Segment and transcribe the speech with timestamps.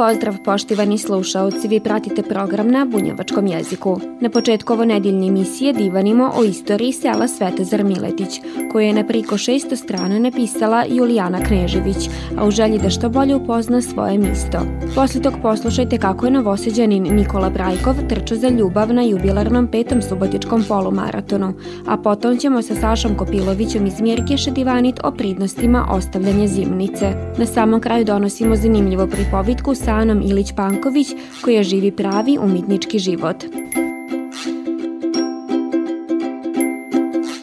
[0.00, 4.00] Pozdrav poštivani slušaoci, vi pratite program na bunjevačkom jeziku.
[4.20, 8.40] Na početku ovo nedeljne emisije divanimo o istoriji sela Svetozar Miletić,
[8.72, 12.08] koju je na priko 600 strana napisala Julijana Knežević,
[12.38, 14.58] a u želji da što bolje upozna svoje misto.
[14.94, 20.64] Posle tog poslušajte kako je novoseđanin Nikola Brajkov trčao za ljubav na jubilarnom petom subotičkom
[20.68, 21.52] polumaratonu,
[21.86, 27.12] a potom ćemo sa Sašom Kopilovićem iz Mirke Šedivanit o pridnostima ostavljanja zimnice.
[27.38, 33.44] Na samom kraju donosimo zanimljivo pripovitku sa Anom Ilić-Panković koja živi pravi umitnički život.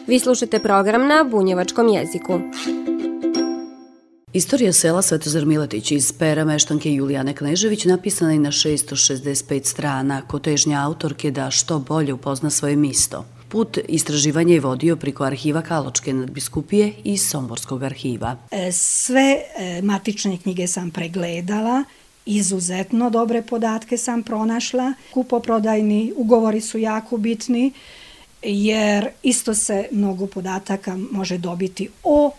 [0.06, 2.40] Vi slušate program na bunjevačkom jeziku.
[4.32, 10.38] Istorija sela Svetozar Miletić iz pera meštanke Julijane Knežević napisana je na 665 strana, ko
[10.38, 13.24] težnja autorke da što bolje upozna svoje misto.
[13.48, 18.36] Put istraživanja je vodio priko arhiva Kaločke nadbiskupije i Somborskog arhiva.
[18.50, 21.84] E, sve e, matične knjige sam pregledala
[22.28, 24.92] izuzetno dobre podatke sam pronašla.
[25.14, 27.72] Kupoprodajni ugovori su jako bitni
[28.42, 32.30] jer isto se mnogo podataka može dobiti o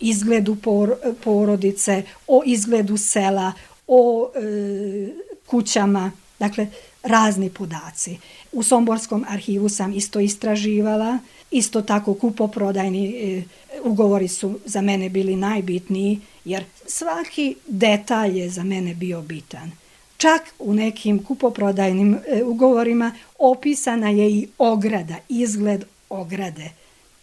[0.00, 0.94] izgledu por,
[1.24, 3.52] porodice, o izgledu sela,
[3.86, 5.08] o e,
[5.46, 6.66] kućama, dakle
[7.02, 8.18] razni podaci.
[8.52, 11.18] U Somborskom arhivu sam isto istraživala,
[11.50, 13.42] isto tako kupoprodajni e,
[13.84, 19.70] ugovori su za mene bili najbitniji jer svaki detalj je za mene bio bitan.
[20.16, 26.70] Čak u nekim kupoprodajnim e, ugovorima opisana je i ograda, izgled ograde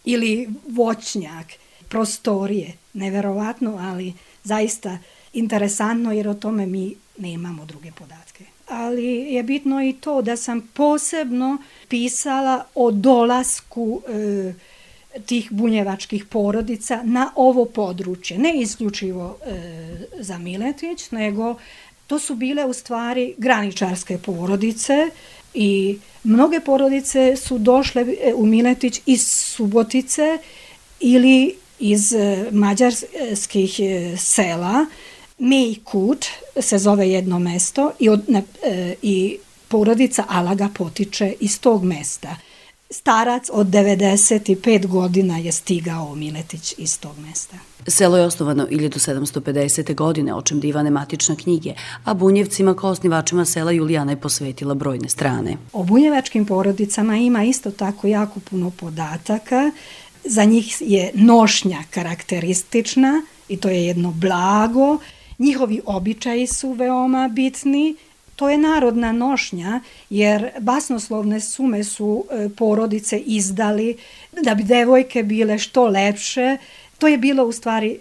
[0.06, 1.48] ili voćnjak,
[1.90, 2.74] prostorije.
[2.94, 4.14] Neverovatno, ali
[4.44, 4.98] zaista
[5.34, 8.46] interesantno jer o tome mi nemamo druge podatke.
[8.68, 11.58] Ali je bitno i to da sam posebno
[11.88, 14.54] pisala o dolasku e,
[15.26, 18.38] tih bunjevačkih porodica na ovo područje.
[18.38, 19.52] Ne isključivo e,
[20.20, 21.56] za Miletić, nego
[22.08, 25.10] to su bile u stvari graničarske porodice
[25.54, 30.38] i mnoge porodice su došle e, u Miletić iz Subotice
[31.00, 34.86] ili iz e, mađarskih e, sela.
[35.38, 36.26] Mejkut
[36.60, 38.44] se zove jedno mesto i, od, ne,
[39.02, 39.38] i
[39.68, 42.36] porodica Alaga potiče iz tog mesta.
[42.98, 47.58] Starac od 95 godina je stigao Miletić iz tog mesta.
[47.88, 49.96] Selo je osnovano 1750.
[49.96, 51.74] godine, očem divane matične knjige,
[52.04, 55.58] a Bunjevcima kao osnivačima sela Julijana je posvetila brojne strane.
[55.74, 59.72] O bunjevačkim porodicama ima isto tako jako puno podataka.
[60.24, 64.98] Za njih je nošnja karakteristična i to je jedno blago.
[65.40, 67.96] Njihovi običaji su veoma bitni
[68.36, 69.80] To je narodna nošnja,
[70.10, 73.98] jer basnoslovne sume su e, porodice izdali
[74.44, 76.58] da bi devojke bile što lepše.
[76.98, 78.00] To je bilo u stvari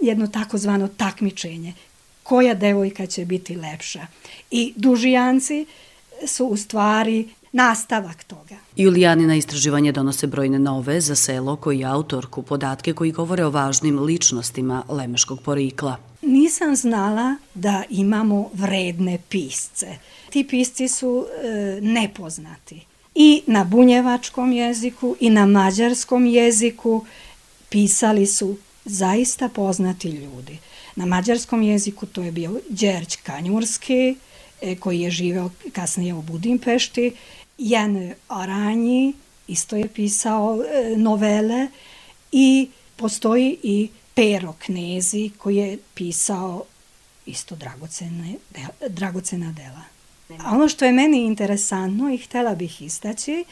[0.00, 1.72] jedno takozvano takmičenje.
[2.22, 4.06] Koja devojka će biti lepša?
[4.50, 5.66] I dužijanci
[6.26, 8.54] su u stvari nastavak toga.
[8.76, 14.82] Julijanina istraživanje donose brojne nove za selo koji autorku podatke koji govore o važnim ličnostima
[14.88, 15.96] lemeškog porikla
[16.26, 19.86] nisam znala da imamo vredne pisce.
[20.30, 22.80] Ti pisci su e, nepoznati.
[23.14, 27.04] I na bunjevačkom jeziku i na mađarskom jeziku
[27.68, 30.58] pisali su zaista poznati ljudi.
[30.96, 34.16] Na mađarskom jeziku to je bio Đerć Kanjurski,
[34.62, 37.12] e, koji je živeo kasnije u Budimpešti,
[37.58, 39.12] Jan Aranji,
[39.48, 41.68] isto je pisao e, novele
[42.32, 46.64] i postoji i Pero Knezi koji je pisao
[47.26, 48.34] isto dragocene,
[48.88, 49.82] dragocena dela.
[50.44, 53.44] A ono što je meni interesantno i htela bih istaći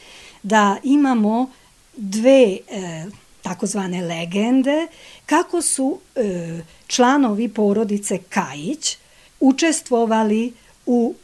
[0.43, 1.51] da imamo
[1.97, 3.05] dve e,
[3.41, 4.87] takozvane legende
[5.25, 8.97] kako su e, članovi porodice Kajić
[9.39, 10.53] učestvovali
[10.85, 11.15] u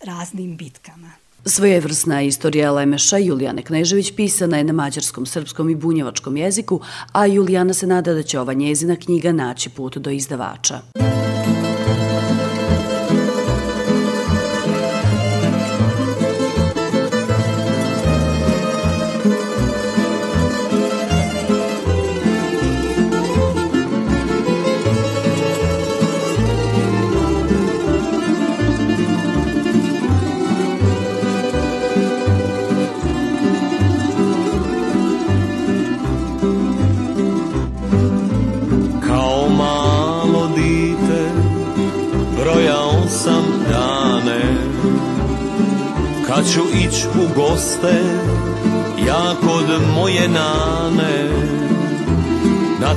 [0.00, 1.21] raznim bitkama.
[1.44, 6.80] Svojevrsna istorija Lemeša Julijane Knežević pisana je na mađarskom, srpskom i bunjevačkom jeziku,
[7.12, 11.01] a Julijana se nada da će ova njezina knjiga naći put do izdavača.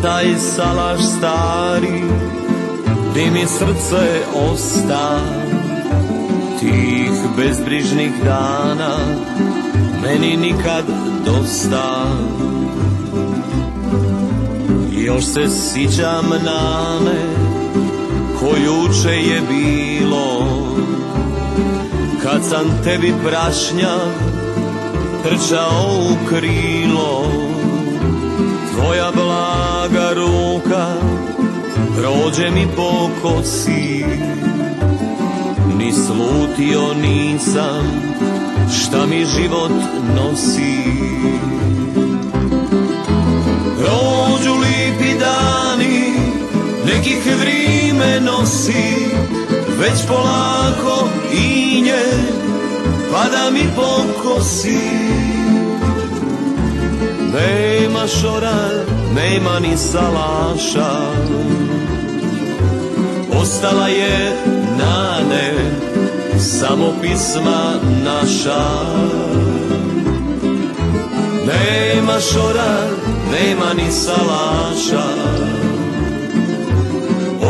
[0.05, 2.01] Taj salaš stari
[3.13, 4.05] Di mi srce
[4.51, 5.19] osta
[6.59, 8.97] Tih bezbrižnih dana
[10.03, 10.83] Meni nikad
[11.25, 12.05] dosta.
[14.91, 17.21] Još se sićam nane
[18.39, 20.47] Ko juče je bilo.
[22.23, 23.95] Kad sam tebi prašnja
[25.23, 27.25] Trčao u krilo
[28.75, 29.11] Tvoja
[32.25, 33.09] Prođe mi po
[35.77, 38.01] Ni slutio nisam
[38.79, 39.71] Šta mi život
[40.15, 40.77] nosi.
[43.77, 46.13] Prođu lipi dani
[46.85, 49.07] Nekih vrime nosi
[49.79, 52.03] Već polako i nje
[53.11, 54.79] Pada mi po kosi
[57.33, 58.69] Nema šora,
[59.15, 61.15] nema ni salaša
[63.45, 64.35] Ostala je
[64.77, 65.53] nane
[66.39, 68.65] Samo pisma naša.
[71.45, 72.87] Nema šora,
[73.31, 75.07] nema ni salaša.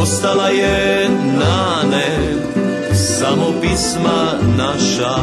[0.01, 1.09] Ostala je
[1.39, 2.35] nane
[2.93, 5.15] Samo pisma naša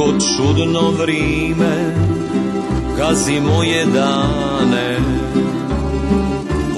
[0.00, 1.94] Neko čudno vrime
[2.96, 4.98] Gazi moje dane.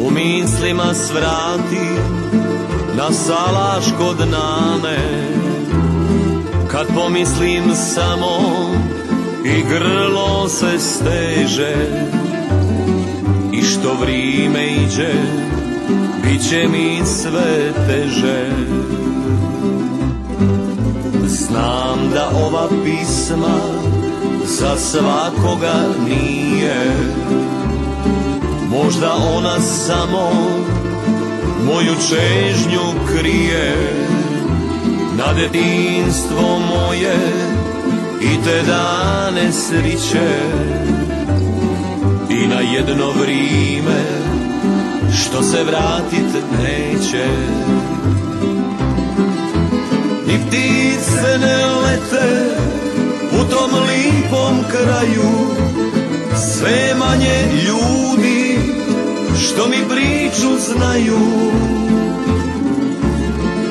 [0.06, 1.86] U mislima svrati
[2.96, 5.28] Na salaš kod nane.
[6.70, 8.38] Kad pomislim samo
[9.44, 11.76] I grlo se steže
[13.52, 15.12] I što vrime iđe
[16.22, 18.50] Biće mi sve teže
[21.52, 23.58] Znam da ova pisma
[24.44, 25.74] za svakoga
[26.08, 26.92] nije.
[28.70, 30.30] Možda ona samo
[31.66, 33.76] moju čežnju krije.
[35.18, 37.16] Na detinstvo moje
[38.20, 40.30] i te dane sriće.
[42.30, 44.02] I na jedno vrime
[45.14, 47.26] što se vratit neće.
[50.26, 50.81] Ni ptice
[51.38, 52.56] ne lete
[53.32, 55.30] u tom lipom kraju.
[56.36, 58.58] Sve manje ljudi
[59.44, 61.18] što mi priču znaju.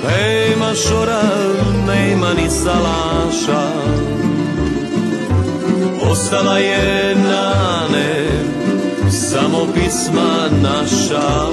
[0.04, 1.24] Nema šora,
[1.88, 3.72] nema ni salaša.
[6.12, 8.28] Ostala je nane,
[9.12, 11.48] samo pisma naša.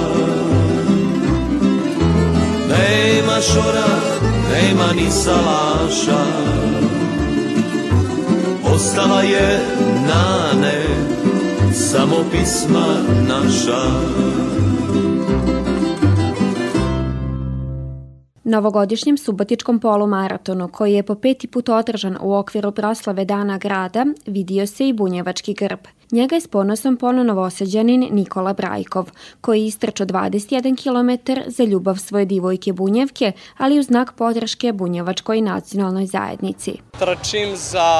[2.69, 4.08] Nema šora,
[4.51, 6.23] nema ni salaša
[8.73, 9.59] Ostala je
[10.07, 10.83] nane,
[11.73, 12.85] samo pisma
[13.27, 13.81] naša
[18.43, 24.67] Novogodišnjem subotičkom polumaratonu, koji je po peti put održan u okviru proslave Dana grada, vidio
[24.67, 25.98] se i bunjevački grb.
[26.11, 29.11] Njega je s ponosom pono novoseđanin Nikola Brajkov,
[29.41, 36.05] koji istračo 21 km za ljubav svoje divojke Bunjevke, ali u znak podrške Bunjevačkoj nacionalnoj
[36.05, 36.73] zajednici.
[36.99, 37.91] Trčim za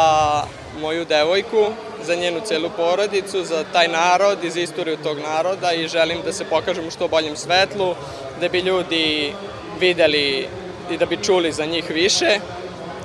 [0.81, 1.65] moju devojku,
[2.05, 6.33] za njenu celu porodicu, za taj narod i za istoriju tog naroda i želim da
[6.33, 7.93] se pokažem u što boljem svetlu,
[8.41, 9.33] da bi ljudi
[9.79, 10.47] videli
[10.91, 12.39] i da bi čuli za njih više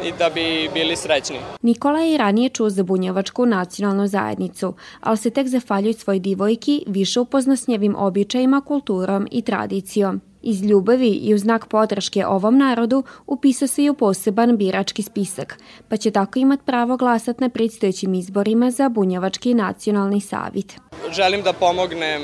[0.05, 1.39] i da bi bili srećni.
[1.63, 6.85] Nikola je i ranije čuo za bunjevačku nacionalnu zajednicu, ali se tek zafaljuj svoj divojki
[6.87, 10.21] više upozna s njevim običajima, kulturom i tradicijom.
[10.43, 15.59] Iz ljubavi i u znak podrške ovom narodu upisao se i u poseban birački spisak,
[15.89, 20.81] pa će tako imat pravo glasat na predstojećim izborima za Bunjevački nacionalni savit.
[21.11, 22.23] Želim da pomognem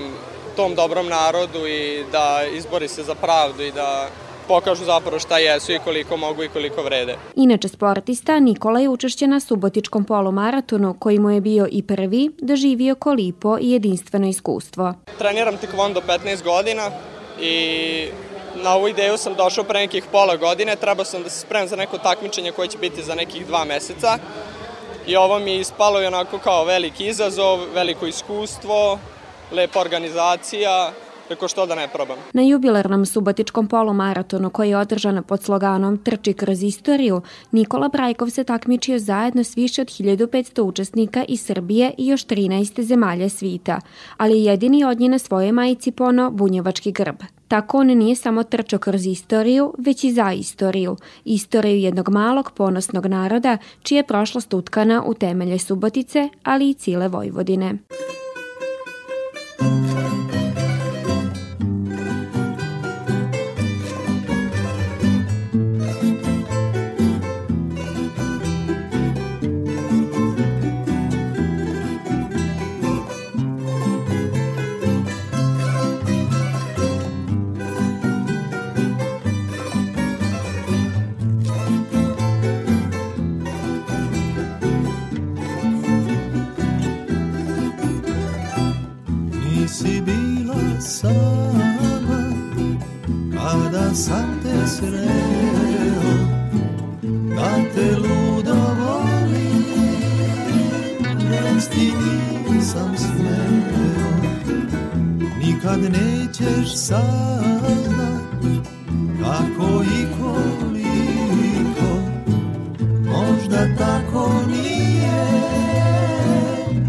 [0.57, 4.09] tom dobrom narodu i da izbori se za pravdu i da
[4.51, 7.17] pokažu zapravo šta jesu i koliko mogu i koliko vrede.
[7.37, 12.95] Inače sportista Nikola je učešće na subotičkom polumaratonu koji mu je bio i prvi doživio
[12.95, 14.95] kolipo i jedinstveno iskustvo.
[15.19, 16.91] Treniram tekvondo 15 godina
[17.41, 17.57] i
[18.63, 21.77] na ovu ideju sam došao pre nekih pola godine, trebao sam da se spremam za
[21.77, 24.19] neko takmičenje koje će biti za nekih dva meseca
[25.07, 28.99] i ovo mi je ispalo i onako kao veliki izazov, veliko iskustvo,
[29.53, 30.93] lepa organizacija,
[31.31, 32.19] Reko što da ne probam.
[32.33, 37.23] Na jubilarnom subotičkom polumaratonu koji je održan pod sloganom Trči kroz istoriju,
[37.53, 42.83] Nikola Brajkov se takmičio zajedno s više od 1500 učesnika iz Srbije i još 13
[42.83, 43.81] zemalja svita,
[44.17, 47.17] ali jedini od nje na svojoj majici pono bunjevački grb.
[47.49, 50.97] Tako on nije samo trčao kroz istoriju, već i za istoriju.
[51.25, 57.09] Istoriju jednog malog ponosnog naroda, čija je prošlost utkana u temelje Subotice, ali i cile
[57.09, 57.79] Vojvodine.
[105.71, 108.21] kad nećeš saznat
[109.23, 111.91] kako i koliko
[113.05, 115.27] možda tako nije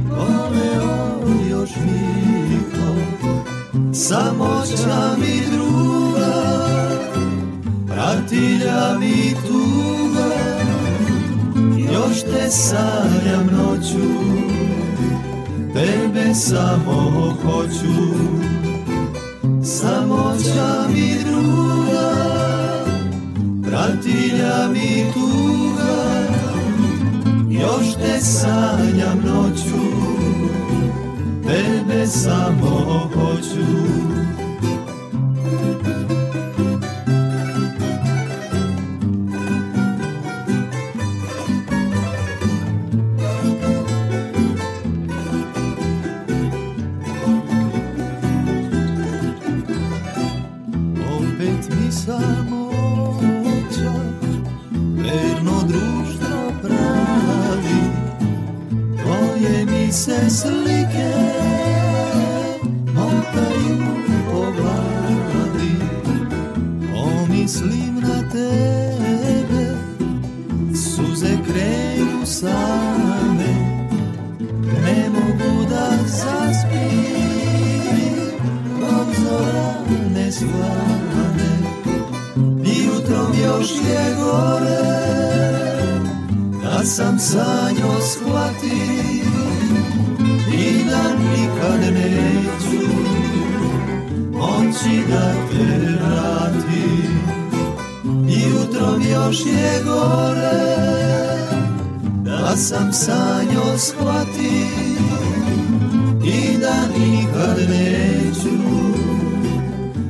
[0.10, 1.20] voleo
[1.50, 2.96] još niko.
[3.94, 6.34] Samoća mi druga
[7.88, 10.36] pratilja mi tuga
[11.94, 14.32] još te sanjam noću
[15.74, 18.61] tebe samo hoću
[20.12, 22.16] noća mi druga,
[23.38, 26.28] bratilja mi tuga,
[27.50, 29.82] još te sanjam noću,
[31.48, 34.21] tebe samo hoću.
[87.02, 89.42] sam sanjo shvatio
[90.54, 92.86] i da nikad neću
[94.42, 97.22] On moći da te vratim.
[98.28, 100.62] Jutrom još je gore,
[102.24, 105.22] da sam sanjo shvatio
[106.26, 108.50] i da nikad neću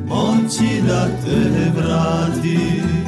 [0.10, 3.01] On moći da te vratim.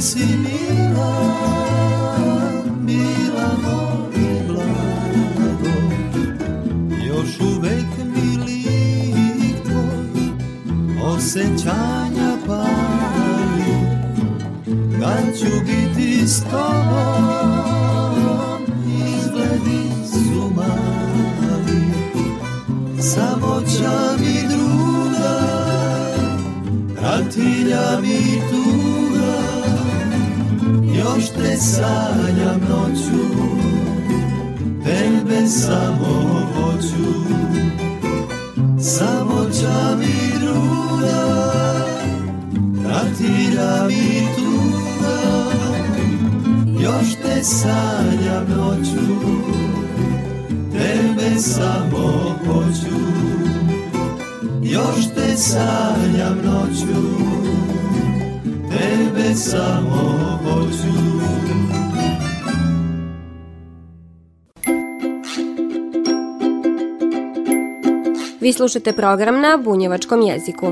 [0.00, 1.12] si mila,
[2.80, 5.76] mila voli blago,
[7.06, 9.80] još uvek miliko,
[11.04, 13.72] osjećanja pali,
[15.00, 17.80] kad ću biti s tobom,
[19.18, 21.82] izgledi su mali,
[23.02, 25.34] samo čami druga,
[27.02, 28.09] ratilja mi
[31.60, 33.24] sanjam noću
[34.84, 37.10] Tebe samo hoću.
[38.80, 39.46] Samo
[39.98, 41.30] mi runa
[42.84, 45.50] Pratila mi tuga
[46.82, 49.06] Još te sanjam noću
[50.72, 53.00] Tebe samo hoću.
[54.62, 57.00] Još te sanjam noću
[58.70, 61.09] Tebe samo hoću.
[68.52, 70.66] Slušate program na bunjevačkom jeziku.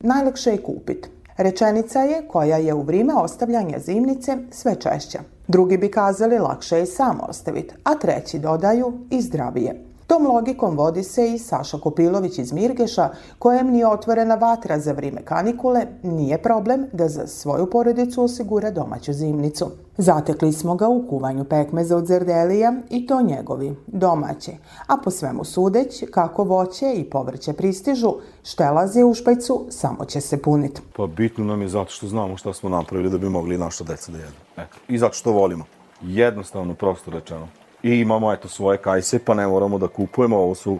[0.00, 1.08] Najlakše je kupiti.
[1.36, 5.18] Rečenica je koja je u vrijeme ostavljanja zimnice sve češća.
[5.48, 9.93] Drugi bi kazali lakše je samo ostaviti, a treći dodaju i zdravije.
[10.06, 13.08] Tom logikom vodi se i Saša Kopilović iz Mirgeša,
[13.38, 19.12] kojem nije otvorena vatra za vrijeme kanikule, nije problem da za svoju porodicu osigura domaću
[19.12, 19.70] zimnicu.
[19.96, 24.52] Zatekli smo ga u kuvanju pekmeza od zerdelija i to njegovi, domaći.
[24.86, 30.42] A po svemu sudeć, kako voće i povrće pristižu, štelazi u špajcu samo će se
[30.42, 30.80] puniti.
[30.96, 34.12] Pa bitno nam je zato što znamo šta smo napravili da bi mogli naša deca
[34.12, 34.36] da jedu.
[34.56, 34.76] Eto.
[34.88, 35.64] I zato što volimo.
[36.02, 37.48] Jednostavno, prosto rečeno
[37.84, 40.36] i imamo eto svoje kajse, pa ne moramo da kupujemo.
[40.36, 40.78] Ovo su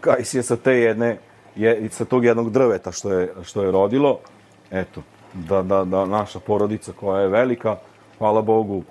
[0.00, 1.18] kajsije sa te jedne,
[1.56, 4.18] je, sa tog jednog drveta što je, što je rodilo.
[4.70, 5.02] Eto,
[5.34, 7.76] da, da, da naša porodica koja je velika,
[8.18, 8.82] hvala Bogu,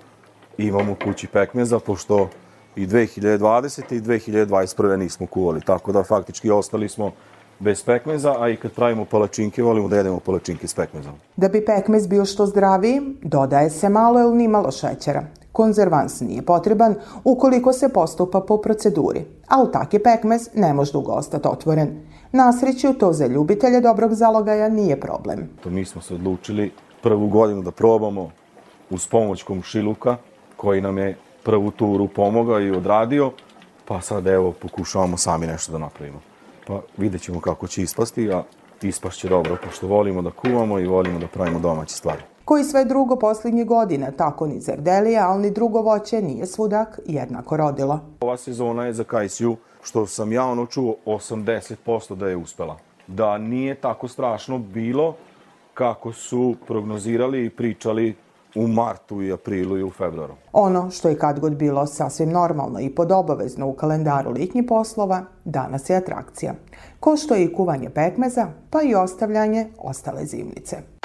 [0.58, 2.28] imamo kući pekmeza, pošto
[2.76, 3.94] i 2020.
[3.94, 4.96] i 2021.
[4.96, 5.60] nismo kuvali.
[5.60, 7.12] Tako da faktički ostali smo
[7.58, 11.12] bez pekmeza, a i kad pravimo palačinke, volimo da jedemo palačinke s pekmezom.
[11.36, 15.39] Da bi pekmez bio što zdraviji, dodaje se malo ili ni malo šećera.
[15.52, 21.48] Konzervans nije potreban ukoliko se postupa po proceduri, ali taki pekmez ne može dugo ostati
[21.48, 22.00] otvoren.
[22.32, 25.48] Na sreću to za ljubitelje dobrog zalogaja nije problem.
[25.62, 28.30] To mi smo se odlučili prvu godinu da probamo
[28.90, 30.16] uz pomoć komšiluka
[30.56, 33.32] koji nam je prvu turu pomogao i odradio,
[33.84, 36.20] pa sad evo pokušavamo sami nešto da napravimo.
[36.66, 38.42] Pa vidjet ćemo kako će ispasti, a
[38.82, 43.16] ispašće dobro, pošto volimo da kuvamo i volimo da pravimo domaće stvari koji sve drugo
[43.16, 48.00] posljednje godine, tako ni zerdelija, ali ni drugo voće nije svudak jednako rodilo.
[48.20, 52.76] Ova sezona je za Kajsiju, što sam ja ono čuo, 80% da je uspela.
[53.06, 55.14] Da nije tako strašno bilo
[55.74, 58.16] kako su prognozirali i pričali
[58.54, 60.34] u martu i aprilu i u februaru.
[60.52, 65.90] Ono što je kad god bilo sasvim normalno i podobavezno u kalendaru litnjih poslova, danas
[65.90, 66.54] je atrakcija.
[67.00, 70.99] Ko što je i kuvanje pekmeza, pa i ostavljanje ostale zimnice.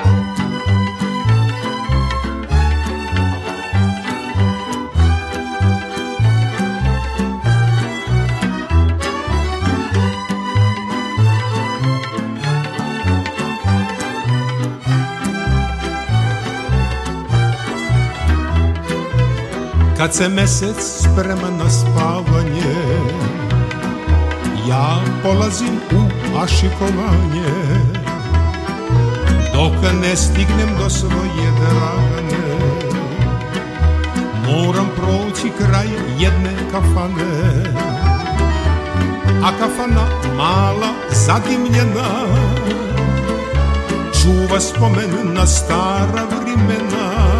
[20.05, 22.75] Kad se mesec sprema na spavanje
[24.69, 27.53] Ja polazim u ašikovanje.
[29.53, 32.57] Dok ne stignem do svoje dragane
[34.47, 35.87] Moram proći kraj
[36.19, 37.63] jedne kafane.
[39.43, 42.27] A kafana mala zadimljena
[44.21, 47.34] Čuva spomen na stara vrimena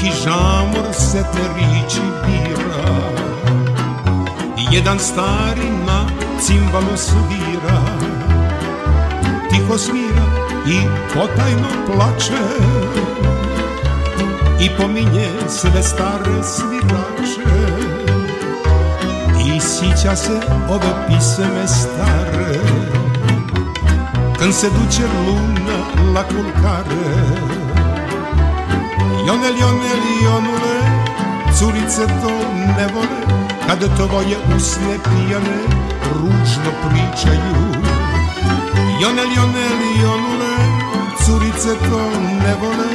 [0.00, 2.92] Tihi žamor se terići bira.
[4.70, 6.06] Jedan stari na
[6.40, 7.82] cimbalu svira.
[9.50, 10.26] Tiho svira
[10.66, 10.80] i
[11.14, 12.42] potajno plače.
[14.60, 17.50] I pominje sve stare svirače.
[19.46, 22.58] I sića se ove piseme stare.
[24.38, 27.31] Când se duce luna la culcare
[29.26, 30.76] Jonel, jonel, jonule,
[31.54, 32.32] curice to
[32.76, 33.20] ne vole,
[33.66, 35.58] Kad tvoje usne pijane
[36.14, 37.54] ružno pričaju.
[39.00, 40.54] Jonel, jonel, jonule,
[41.24, 42.00] curice to
[42.44, 42.90] ne vole,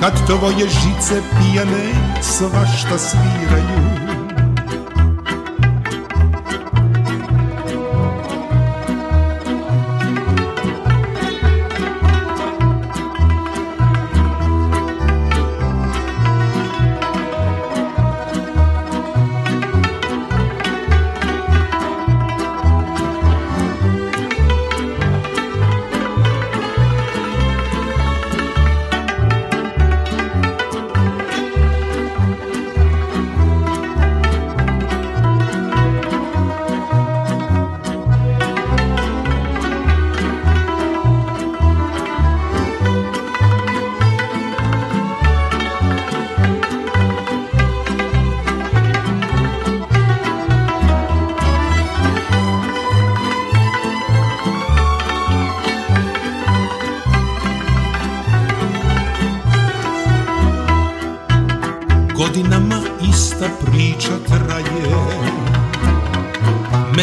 [0.00, 3.95] Kad tvoje žice pijane svašta sviraju.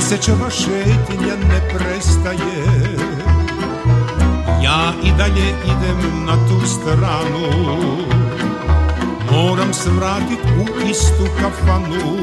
[0.04, 2.64] Mesečeva šetnja ne prestaje.
[4.64, 7.48] Ja i dalje idem na tu stranu.
[9.32, 12.18] Moram se vratit u istu kafanu.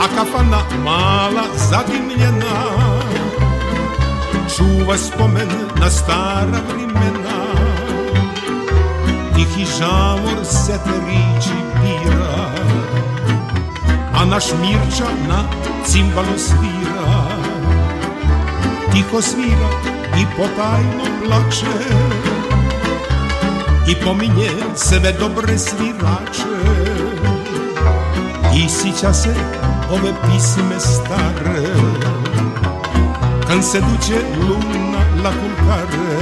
[0.00, 2.56] A kafana mala zadimljena.
[4.56, 5.48] Čuva spomen
[5.80, 7.40] na stara vrimena
[9.34, 11.65] Tihi žamor se teriči pira A
[14.30, 15.44] naš Mirča na
[15.84, 17.26] cimbalu svira.
[18.92, 19.70] Tiho svira
[20.18, 21.76] i potajno plače
[23.88, 26.56] I pominje sve dobre svirače.
[28.56, 29.34] I sića se
[29.90, 31.66] ove pisme stare
[33.48, 36.16] Kad se duće luna la kulkare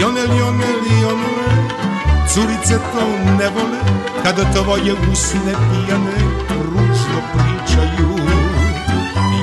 [0.00, 1.68] Jonel, jonel, jonele
[2.28, 3.06] Curice to
[3.38, 3.77] ne vole
[4.22, 6.18] Kada tvoje usne pijane
[6.50, 8.08] Ružno pričaju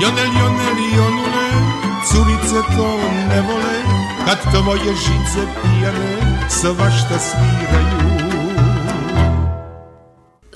[0.01, 1.47] Jonel, jonel, jonule
[2.07, 2.97] Curice to
[3.29, 3.77] ne vole
[4.25, 8.05] Kad tvoje žice pijane Svašta sviraju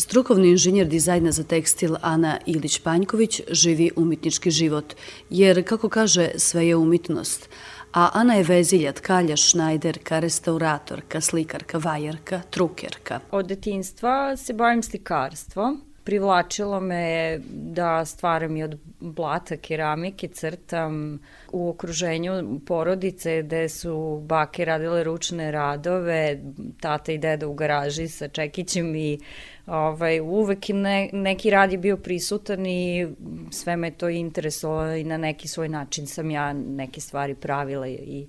[0.10, 4.94] Strukovni inženjer dizajna za tekstil Ana Ilić-Panjković živi umetnički život,
[5.30, 7.50] jer, kako kaže, sve je umetnost.
[7.92, 13.20] A Ana je vezilja, tkalja, šnajderka, restauratorka, slikarka, vajarka, trukerka.
[13.32, 15.89] Od detinstva se bavim slikarstvom.
[16.10, 21.20] Privlačilo me da stvaram i od blata, keramike, crtam
[21.52, 26.40] u okruženju porodice gde su bake radile ručne radove,
[26.80, 29.20] tata i deda u garaži sa čekićem i
[29.68, 33.08] ovaj, uvek ne, neki rad je bio prisutan i
[33.52, 38.28] sve me to interesovalo i na neki svoj način sam ja neke stvari pravila i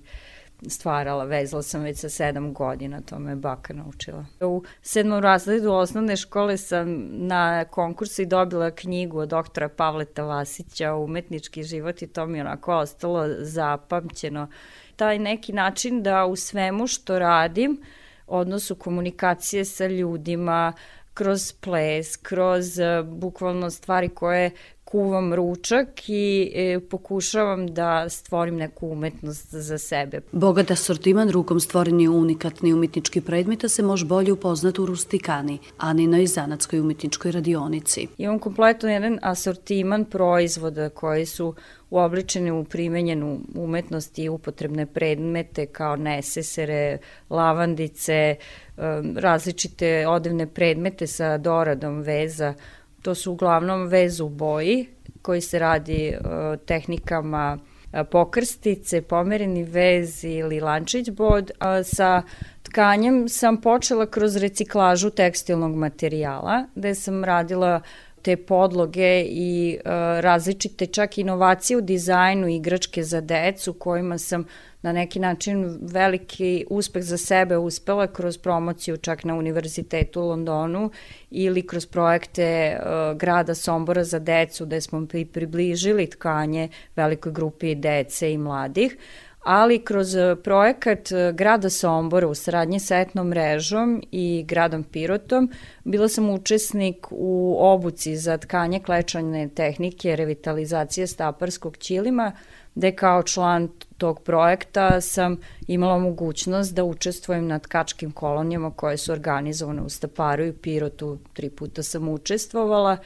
[0.67, 4.25] stvarala, vezala sam već sa sedam godina, to me baka naučila.
[4.41, 10.93] U sedmom razredu osnovne škole sam na konkursu i dobila knjigu od doktora Pavleta Vasića
[10.93, 14.47] Umetnički život i to mi onako ostalo zapamćeno.
[14.95, 17.81] Taj neki način da u svemu što radim,
[18.27, 20.73] odnosu komunikacije sa ljudima,
[21.13, 24.51] kroz ples, kroz uh, bukvalno stvari koje
[24.91, 30.21] kuvam ručak i e, pokušavam da stvorim neku umetnost za sebe.
[30.31, 36.79] Bogat asortiman rukom stvoreni unikatni umetnički predmeta se može bolje upoznati u Rustikani, Aninoj zanatskoj
[36.79, 38.07] umetničkoj radionici.
[38.17, 41.53] Imam kompletno jedan asortiman proizvoda koji su
[41.89, 46.97] uobličene u primenjenu umetnost i upotrebne predmete kao nesesere,
[47.29, 48.35] lavandice,
[49.15, 52.53] različite odevne predmete sa doradom veza,
[53.01, 54.87] To su uglavnom vez u boji
[55.21, 61.51] koji se radi uh, tehnikama uh, pokrstice, pomereni vez ili lančić bod.
[61.83, 62.21] Sa
[62.63, 67.81] tkanjem sam počela kroz reciklažu tekstilnog materijala, gde sam radila
[68.21, 74.45] te podloge i uh, različite čak inovacije u dizajnu igračke za decu kojima sam
[74.81, 80.91] na neki način veliki uspeh za sebe uspela kroz promociju čak na Univerzitetu u Londonu
[81.31, 87.75] ili kroz projekte uh, grada Sombora za decu gde smo pri približili tkanje velikoj grupi
[87.75, 88.97] dece i mladih
[89.43, 95.51] ali kroz projekat uh, grada Sombora u saradnji sa etnom mrežom i gradom Pirotom
[95.83, 102.31] bila sam učesnik u obuci za tkanje klečane tehnike revitalizacije staparskog ćilima
[102.75, 109.11] gde kao član tog projekta sam imala mogućnost da učestvujem na tkačkim kolonijama koje su
[109.11, 111.17] organizovane u Staparu i Pirotu.
[111.33, 112.97] Tri puta sam učestvovala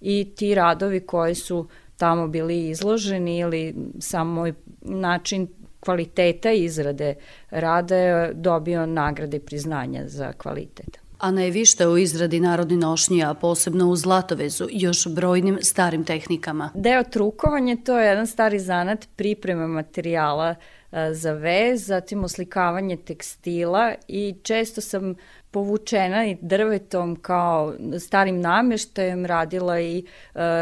[0.00, 5.48] i ti radovi koji su tamo bili izloženi ili sam moj način
[5.80, 7.14] kvaliteta izrade
[7.50, 11.01] rada je dobio nagrade i priznanja za kvalitet.
[11.22, 16.70] Ana je višta u izradi narodni nošnji, a posebno u zlatovezu, još brojnim starim tehnikama.
[16.74, 20.54] Deo trukovanja to je jedan stari zanat pripreme materijala
[20.92, 25.14] e, za vez, zatim oslikavanje tekstila i često sam
[25.50, 30.04] povučena i drvetom kao starim namještajem, radila i e,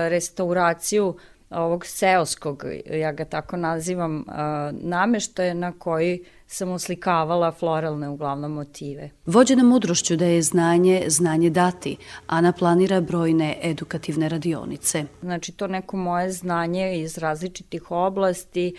[0.08, 1.16] restauraciju
[1.50, 4.24] ovog seoskog, ja ga tako nazivam,
[4.72, 9.10] nameštaja na koji sam uslikavala floralne uglavnom motive.
[9.26, 15.04] Vođena mudrošću da je znanje, znanje dati, Ana planira brojne edukativne radionice.
[15.22, 18.74] Znači to neko moje znanje iz različitih oblasti,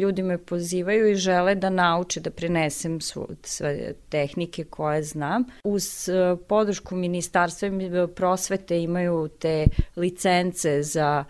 [0.00, 3.00] ljudi me pozivaju i žele da nauče da prenesem
[3.42, 5.44] sve tehnike koje znam.
[5.64, 6.08] Uz
[6.48, 7.68] podršku ministarstva
[8.14, 11.24] prosvete imaju te licence za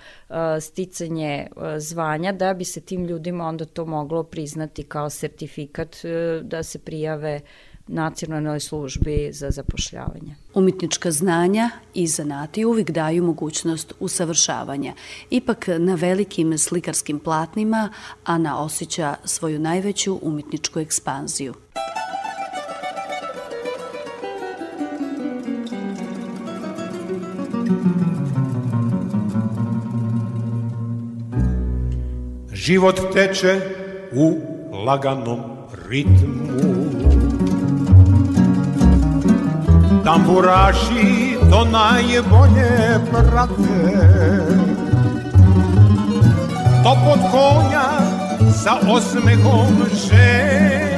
[0.61, 1.47] sticanje
[1.79, 6.63] zvanja da bi se tim ljudima onda to moglo priznati kao sertifikat sertifikat e, da
[6.63, 7.41] se prijave
[7.87, 10.37] nacionalnoj službi za zapošljavanje.
[10.55, 14.93] Umetnička znanja i zanati uvijek daju mogućnost usavršavanja.
[15.31, 17.91] Ipak na velikim slikarskim platnima
[18.25, 21.55] Ana osjeća svoju najveću umetničku ekspanziju.
[32.53, 33.61] Život teče
[34.13, 35.41] u laganom
[35.88, 36.38] ritmu.
[40.05, 43.99] Tamburaši to najbolje prate
[46.83, 47.88] To pod konja
[48.53, 50.88] sa osmehom žena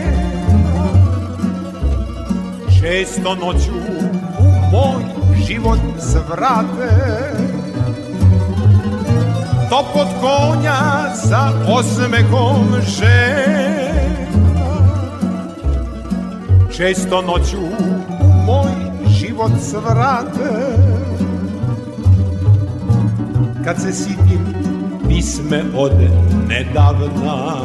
[2.80, 3.76] Često noću
[4.38, 5.02] u moj
[5.46, 6.90] život zvrate
[9.70, 13.90] To pod konja sa osmehom žena
[16.76, 17.58] Često noću
[18.20, 18.70] u moj
[19.08, 20.76] život zvrate
[23.64, 24.54] Kad se sitim
[25.08, 25.92] pisme od
[26.48, 27.56] nedavna.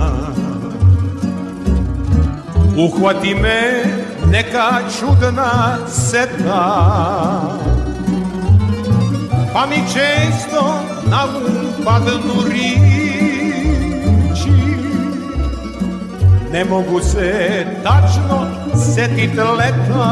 [2.78, 3.84] Uhvati me
[4.32, 6.92] neka čudna seta
[9.54, 12.86] Pa mi često na um padnu riči
[16.52, 18.48] Ne mogu se tačno
[18.94, 20.10] setit leta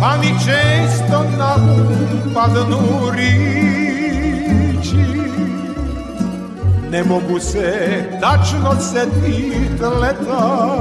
[0.00, 3.46] Pa mi često na um padnu riči
[6.90, 10.76] Ne mogu se tačno setit leta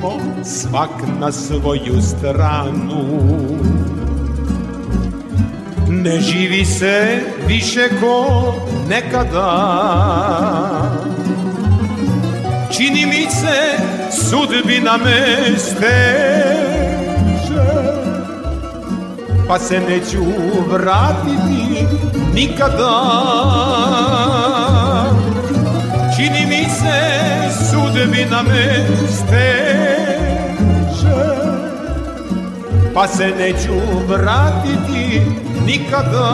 [0.00, 3.04] Smo svak na svoju stranu.
[5.88, 8.54] Ne živi se više ko
[8.88, 9.50] nekada.
[12.76, 13.78] Čini mi se
[14.10, 16.80] sudbina me steže
[19.48, 20.24] Pa se neću
[20.66, 21.86] vratiti
[22.34, 23.00] nikada.
[26.16, 27.20] Čini mi se
[27.70, 29.89] sudbina me steže
[32.94, 33.72] Pa se neću
[34.08, 35.20] vratiti
[35.66, 36.30] nikada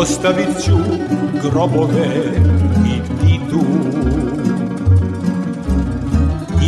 [0.00, 0.76] Ostavit ću
[1.42, 2.06] grobove
[2.86, 3.64] i ptitu.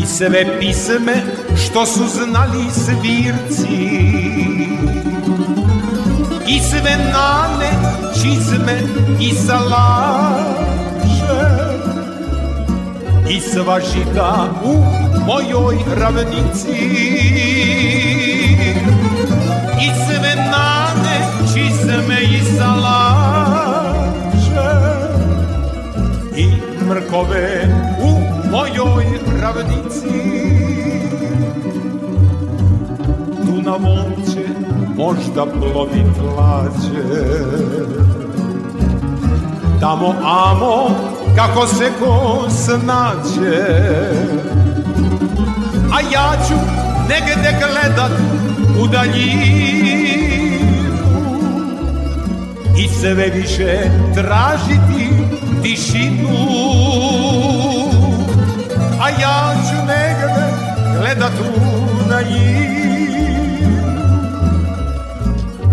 [0.03, 1.13] I sve pisme
[1.57, 3.77] što su znali svirci.
[6.47, 7.71] I sve nane,
[8.15, 8.81] čizme
[9.21, 10.73] i salaše.
[13.31, 14.85] I sva žita u
[15.27, 16.73] mojoj ravnici.
[19.81, 23.12] I sve nane, čizme i salaše
[27.13, 27.69] mrkove
[28.03, 28.11] u
[28.51, 29.05] mojoj
[29.41, 30.23] ravnici.
[33.47, 34.49] Tu na momče
[34.97, 37.23] možda plovit lađe
[39.81, 40.97] Tamo amo
[41.37, 43.63] kako se ko snađe.
[45.93, 46.55] A ja ću
[47.09, 48.13] negde gledat
[48.83, 50.23] u daljinu
[52.79, 55.02] I sve više tražiti
[55.63, 56.29] tišinu.
[59.01, 60.47] A ja ću negde
[60.99, 62.63] gledat u daljinu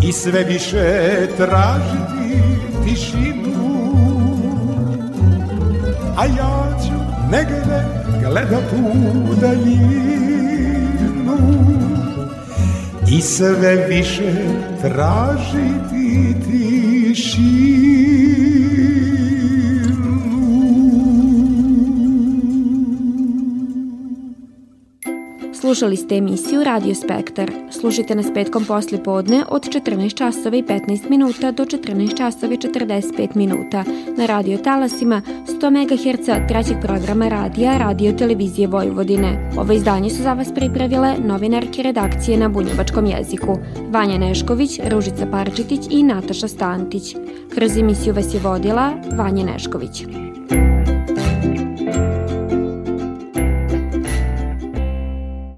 [0.02, 2.41] I sve više tražiti
[2.86, 3.49] tišinu.
[6.17, 6.93] A ja ću
[7.32, 7.86] negde
[8.30, 10.10] gledat u daljinu
[13.08, 14.34] I sve više
[14.82, 16.36] tražiti
[25.80, 27.52] Slušali ste emisiju Radio Spektar.
[27.72, 32.58] Slušajte nas petkom posle podne od 14 časova i 15 minuta do 14 časova i
[32.58, 33.84] 45 minuta
[34.18, 39.52] na radio talasima 100 MHz trećeg programa radija Radio Televizije Vojvodine.
[39.58, 43.58] Ovo izdanje su za vas pripravile novinarke redakcije na bunjevačkom jeziku
[43.89, 47.15] Vanja Nešković, Ružica Parčitić i Nataša Stantić.
[47.56, 50.29] Kroz emisiju vas je vodila Vanja Nešković.